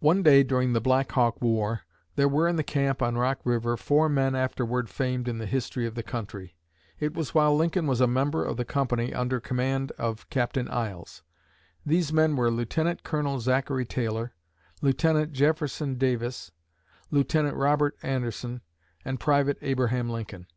One 0.00 0.22
day 0.22 0.42
during 0.42 0.74
the 0.74 0.82
Black 0.82 1.10
Hawk 1.12 1.40
War 1.40 1.80
there 2.14 2.28
were 2.28 2.46
in 2.46 2.56
the 2.56 2.62
camp 2.62 3.00
on 3.00 3.16
Rock 3.16 3.38
river 3.42 3.78
four 3.78 4.06
men 4.10 4.34
afterward 4.34 4.90
famed 4.90 5.28
in 5.28 5.38
the 5.38 5.46
history 5.46 5.86
of 5.86 5.94
the 5.94 6.02
country. 6.02 6.56
It 6.98 7.14
was 7.14 7.34
while 7.34 7.56
Lincoln 7.56 7.86
was 7.86 8.02
a 8.02 8.06
member 8.06 8.44
of 8.44 8.58
the 8.58 8.66
company 8.66 9.14
under 9.14 9.40
command 9.40 9.92
of 9.92 10.28
Captain 10.28 10.68
Iles. 10.68 11.22
These 11.86 12.12
men 12.12 12.36
were 12.36 12.50
Lieutenant 12.50 13.02
Colonel 13.02 13.40
Zachary 13.40 13.86
Taylor, 13.86 14.34
Lieutenant 14.82 15.32
Jefferson 15.32 15.94
Davis, 15.94 16.52
Lieutenant 17.10 17.56
Robert 17.56 17.96
Anderson, 18.02 18.60
and 19.06 19.18
Private 19.18 19.56
Abraham 19.62 20.10
Lincoln. 20.10 20.48